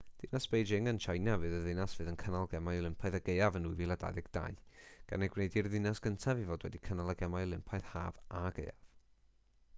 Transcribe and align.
dinas 0.21 0.45
beijing 0.53 0.87
yn 0.91 0.99
tsieina 1.03 1.33
fydd 1.41 1.57
y 1.57 1.59
ddinas 1.65 1.91
fydd 1.97 2.09
yn 2.13 2.17
cynnal 2.21 2.47
gemau 2.53 2.79
olympaidd 2.85 3.17
y 3.19 3.21
gaeaf 3.27 3.59
yn 3.59 3.67
2022 3.69 4.81
gan 5.13 5.27
ei 5.27 5.31
gwneud 5.37 5.59
hi'r 5.59 5.71
ddinas 5.75 6.03
gyntaf 6.09 6.43
i 6.45 6.49
fod 6.51 6.67
wedi 6.69 6.83
cynnal 6.91 7.15
y 7.17 7.17
gemau 7.23 7.47
olympaidd 7.51 7.89
haf 7.93 8.21
a 8.43 8.45
gaeaf 8.59 8.81